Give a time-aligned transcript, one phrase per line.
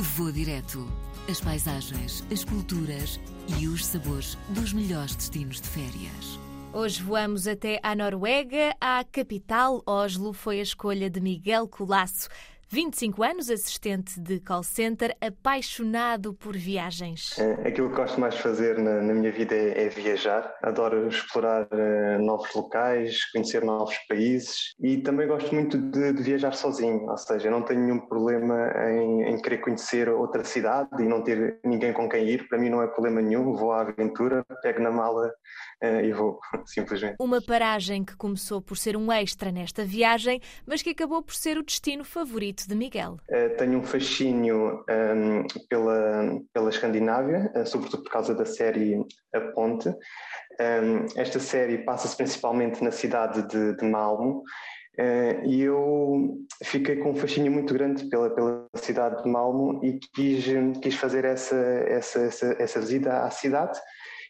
[0.00, 0.86] Vou direto.
[1.28, 3.18] As paisagens, as culturas
[3.58, 6.38] e os sabores dos melhores destinos de férias.
[6.72, 8.76] Hoje voamos até à Noruega.
[8.80, 12.28] A capital, Oslo, foi a escolha de Miguel Colasso.
[12.70, 17.38] 25 anos, assistente de call center, apaixonado por viagens.
[17.38, 20.54] É, aquilo que gosto mais de fazer na, na minha vida é, é, viajar.
[20.62, 26.52] Adoro explorar uh, novos locais, conhecer novos países e também gosto muito de, de viajar
[26.52, 27.08] sozinho.
[27.08, 31.58] Ou seja, não tenho nenhum problema em, em, querer conhecer outra cidade e não ter
[31.64, 32.48] ninguém com quem ir.
[32.48, 33.54] Para mim não é problema nenhum.
[33.54, 35.32] Vou à aventura, pego na mala
[35.82, 37.16] uh, e vou, simplesmente.
[37.18, 41.56] Uma paragem que começou por ser um extra nesta viagem, mas que acabou por ser
[41.56, 43.18] o destino favorito de Miguel?
[43.28, 48.96] Uh, tenho um fascínio um, ehm, pela, pela Escandinávia, uh, sobretudo por causa da série
[49.34, 49.88] A Ponte.
[49.88, 49.94] Um,
[50.60, 54.42] ehm, esta série passa-se principalmente na cidade de, de Malmo.
[54.98, 60.00] Uh, e eu fiquei com um fascínio muito grande pela, pela cidade de Malmo e
[60.12, 60.44] quis,
[60.82, 63.78] quis fazer essa, essa, essa, essa visita à cidade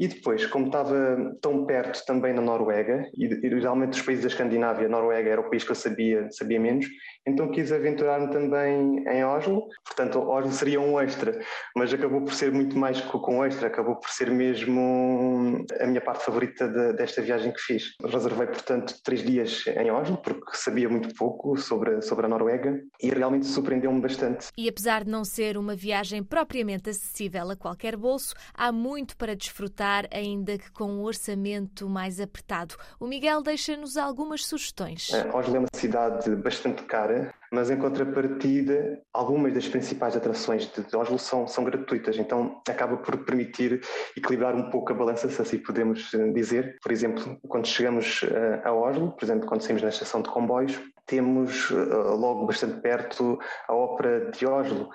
[0.00, 4.30] e depois, como estava tão perto também na Noruega, e, e geralmente dos países da
[4.30, 6.86] Escandinávia, a Noruega era o país que eu sabia, sabia menos,
[7.28, 9.68] então quis aventurar-me também em Oslo.
[9.84, 11.38] Portanto, Oslo seria um extra,
[11.76, 16.00] mas acabou por ser muito mais que um extra, acabou por ser mesmo a minha
[16.00, 17.94] parte favorita de, desta viagem que fiz.
[18.02, 23.10] Reservei, portanto, três dias em Oslo, porque sabia muito pouco sobre, sobre a Noruega e
[23.10, 24.48] realmente surpreendeu-me bastante.
[24.56, 29.36] E apesar de não ser uma viagem propriamente acessível a qualquer bolso, há muito para
[29.36, 32.76] desfrutar ainda que com um orçamento mais apertado.
[32.98, 35.10] O Miguel deixa-nos algumas sugestões.
[35.32, 41.18] Oslo é uma cidade bastante cara, mas em contrapartida, algumas das principais atrações de Oslo
[41.18, 43.80] são, são gratuitas, então acaba por permitir
[44.16, 46.78] equilibrar um pouco a balança, se assim podemos eh, dizer.
[46.82, 50.80] Por exemplo, quando chegamos eh, a Oslo, por exemplo, quando saímos na estação de comboios,
[51.06, 54.88] temos eh, logo bastante perto a Ópera de Oslo,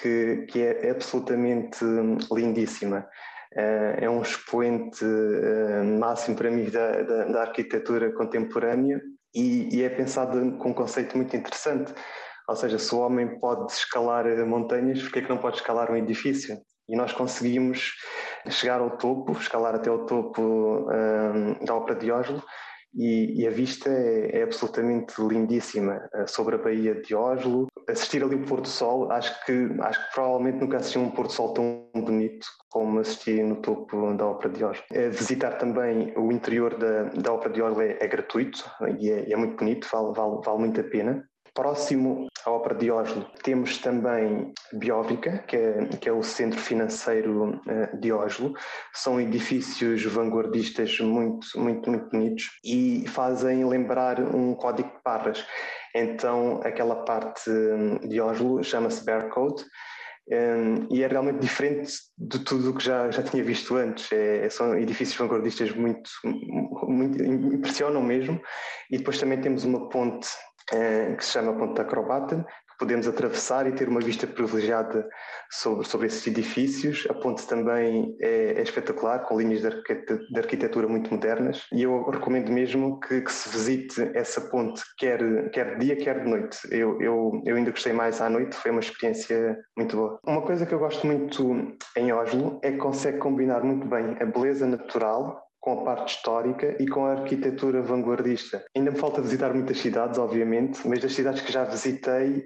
[0.00, 3.06] que, que é absolutamente hum, lindíssima.
[3.54, 9.00] Eh, é um expoente eh, máximo para mim da, da, da arquitetura contemporânea
[9.34, 11.92] e, e, é pensado com um conceito muito interessante.
[12.48, 15.90] Ou seja, se o homem pode escalar montanhas, por que é que não pode escalar
[15.90, 16.58] um edifício?
[16.88, 17.94] E nós conseguimos
[18.48, 22.42] chegar ao topo, escalar até ao topo um, eh, da Ópera de Oslo,
[22.94, 27.66] e, e a vista é, é, absolutamente lindíssima sobre a Baía de Oslo.
[27.88, 31.26] Assistir ali o pôr do sol, acho que, acho que provavelmente nunca assisti um pôr
[31.26, 34.84] do sol tão bonito como assisti no topo da Ópera de Oslo.
[35.10, 38.64] Visitar também o interior da, da Ópera de Oslo é, é gratuito
[38.98, 41.28] e é, é, muito bonito, vale, vale, vale muito a pena.
[41.54, 47.60] Próximo à Ópera de Oslo temos também Biovica, que é, que é o centro financeiro
[47.66, 48.54] uh, de Oslo.
[48.94, 55.44] São edifícios vanguardistas muito, muito, muito bonitos e fazem lembrar um código de barras.
[55.94, 59.62] Então, aquela parte hum, de Oslo chama-se Barcode
[60.30, 64.10] um, e é realmente diferente de tudo o que já, já tinha visto antes.
[64.12, 66.10] É, são edifícios vanguardistas muito,
[66.88, 68.40] muito impressionam mesmo.
[68.90, 70.28] E depois também temos uma ponte
[71.16, 72.44] que se chama Ponte Acrobata,
[72.82, 75.08] podemos atravessar e ter uma vista privilegiada
[75.48, 77.06] sobre, sobre esses edifícios.
[77.08, 81.84] A ponte também é, é espetacular, com linhas de, arquitetura, de arquitetura muito modernas, e
[81.84, 86.28] eu recomendo mesmo que, que, se visite essa ponte, quer, quer de dia, quer de
[86.28, 86.58] noite.
[86.72, 90.18] Eu, eu, eu ainda gostei mais à noite, foi uma experiência muito boa.
[90.26, 94.24] Uma coisa que eu gosto muito em Oslo é que consegue combinar muito bem a
[94.24, 98.64] beleza natural com a parte histórica e com a arquitetura vanguardista.
[98.76, 102.44] Ainda me falta visitar muitas cidades, obviamente, mas das cidades que já visitei,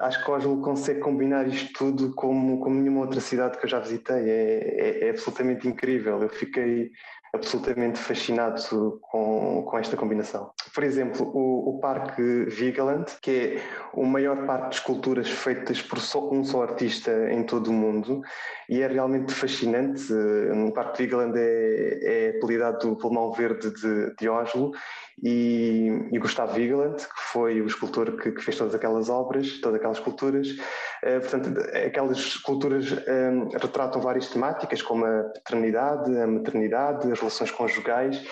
[0.00, 3.78] acho que Oslo consegue combinar isto tudo como, como nenhuma outra cidade que eu já
[3.78, 4.28] visitei.
[4.28, 6.20] É, é, é absolutamente incrível.
[6.20, 6.90] Eu fiquei
[7.32, 10.50] absolutamente fascinado com, com esta combinação.
[10.74, 16.00] Por exemplo, o, o Parque Vigeland, que é o maior parque de esculturas feitas por
[16.00, 18.22] só, um só artista em todo o mundo,
[18.68, 20.12] e é realmente fascinante.
[20.12, 24.72] O Parque Vigeland é, é apelidado do Pulmão Verde de, de Oslo,
[25.22, 29.78] e, e Gustavo Vigeland, que foi o escultor que, que, fez todas aquelas obras, todas
[29.78, 30.50] aquelas esculturas.
[30.50, 37.18] Uh, portanto, aquelas esculturas um, eh, retratam várias temáticas, como a paternidade, a maternidade, as
[37.18, 38.22] relações conjugais,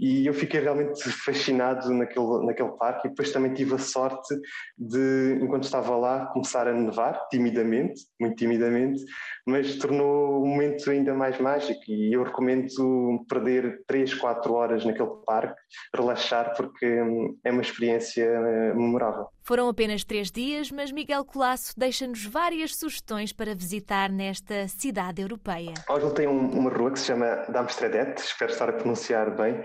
[0.00, 4.34] e eu fiquei realmente fascinado naquele, naquele parque e depois também tive a sorte
[4.78, 9.04] de, enquanto estava lá, começar a nevar, timidamente, muito timidamente,
[9.46, 15.10] mas tornou o momento ainda mais mágico e eu recomendo perder 3, 4 horas naquele
[15.26, 15.60] parque,
[15.94, 19.26] relaxar, porque hum, é uma experiência eh, memorável.
[19.50, 25.74] Foram apenas três dias, mas Miguel Colasso deixa-nos várias sugestões para visitar nesta cidade europeia.
[25.88, 29.64] Oslo tem uma rua que se chama Damstredet, espero estar a pronunciar bem,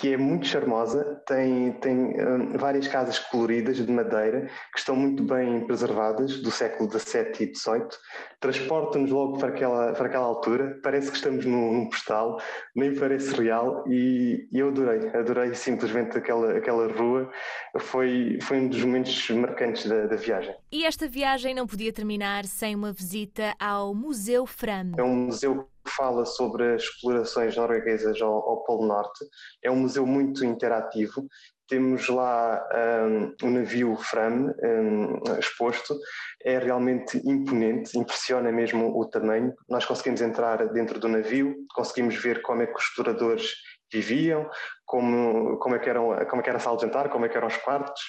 [0.00, 5.22] que é muito charmosa, tem, tem um, várias casas coloridas de madeira que estão muito
[5.22, 7.88] bem preservadas, do século XVII e XVIII,
[8.40, 12.38] transporta-nos logo para aquela, para aquela altura, parece que estamos num, num postal,
[12.74, 17.30] nem parece real e, e, eu adorei, adorei simplesmente aquela, aquela rua,
[17.78, 20.54] foi, foi um dos momentos marcantes da, da viagem.
[20.70, 24.92] E esta viagem não podia terminar sem uma visita ao Museu Fram.
[24.96, 29.24] É um museu fala sobre as explorações norueguesas ao, ao Polo Norte.
[29.62, 31.26] É um museu muito interativo.
[31.68, 32.62] Temos lá
[33.08, 35.98] um, um navio Fram um, exposto,
[36.44, 39.52] é realmente imponente, impressiona mesmo o tamanho.
[39.68, 43.52] Nós conseguimos entrar dentro do navio, conseguimos ver como é que os exploradores
[43.92, 44.48] viviam,
[44.84, 47.28] como, como, é que eram, como é que era a sala de jantar, como é
[47.28, 48.02] que eram os quartos.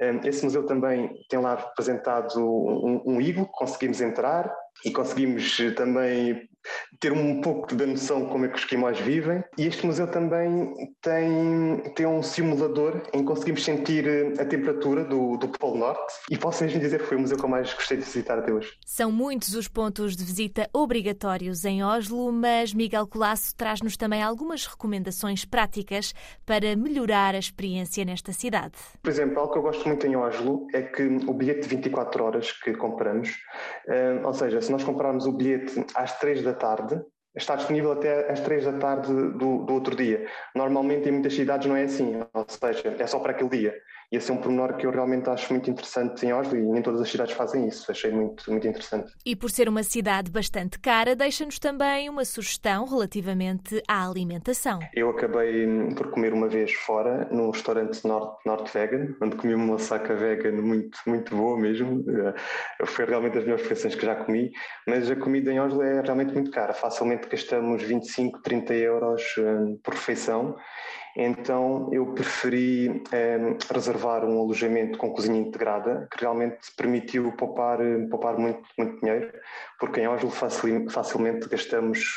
[0.00, 3.20] Hum, esse museu também tem lá representado um, um
[3.52, 4.52] conseguimos entrar
[4.84, 6.48] e conseguimos também
[7.00, 9.42] ter um pouco da noção de como é que os esquimós vivem.
[9.58, 14.06] E este museu também tem, tem um simulador em que conseguimos sentir
[14.38, 16.14] a temperatura do, do Polo Norte.
[16.30, 18.52] E posso mesmo dizer que foi o museu que eu mais gostei de visitar até
[18.52, 18.72] hoje.
[18.84, 24.66] São muitos os pontos de visita obrigatórios em Oslo, mas Miguel Colasso traz-nos também algumas
[24.66, 26.14] recomendações práticas
[26.46, 28.74] para melhorar a experiência nesta cidade.
[29.02, 32.24] Por exemplo, algo que eu gosto muito em Oslo é que o bilhete de 24
[32.24, 33.30] horas que compramos,
[33.88, 37.04] eh, ou seja, se nós comprarmos o bilhete às 3 da da tarde,
[37.34, 40.26] está disponível até às 3 da tarde do, do outro dia.
[40.54, 43.74] Normalmente em muitas cidades não é assim, ou seja, é só para aquele dia.
[44.12, 46.82] E esse é um pormenor que eu realmente acho muito interessante em Oslo e nem
[46.82, 47.90] todas as cidades fazem isso.
[47.90, 49.10] Achei muito, muito interessante.
[49.24, 54.80] E por ser uma cidade bastante cara, deixa-nos também uma sugestão relativamente à alimentação.
[54.92, 59.78] Eu acabei por comer uma vez fora, num restaurante Norte, Norte Vegan, onde comi uma
[59.78, 62.04] saca vegan muito, muito boa mesmo.
[62.06, 62.34] Eh,
[62.84, 64.52] foi realmente das melhores refeições que já comi,
[64.86, 66.74] mas a comida em Oslo é realmente muito cara.
[66.74, 70.56] Facilmente gastamos 25, 30 euros eh, por refeição.
[71.16, 77.78] Então eu preferi eh, reservar um alojamento com cozinha integrada, que realmente permitiu poupar,
[78.10, 79.30] poupar muito, muito dinheiro,
[79.78, 82.16] porque em Oslo facilmente gastamos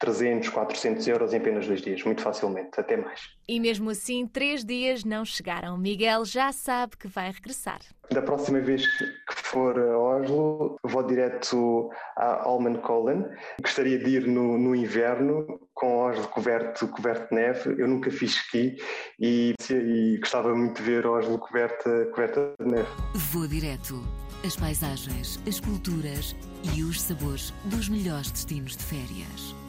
[0.00, 3.20] 300, 400 euros em apenas dois dias, muito facilmente, até mais.
[3.46, 5.76] E mesmo assim, três dias não chegaram.
[5.76, 7.80] Miguel já sabe que vai regressar.
[8.10, 13.26] Da próxima vez que for a Oslo, vou direto a Holmenkollen.
[13.62, 17.74] Gostaria de ir no, no inverno, com Oslo coberto, coberto de neve.
[17.78, 18.76] Eu nunca fiz esqui
[19.20, 22.88] e, e gostava muito de ver Oslo coberta, coberta de neve.
[23.14, 24.02] Vou direto.
[24.44, 26.34] As paisagens, as culturas
[26.74, 29.59] e os sabores dos melhores destinos de férias.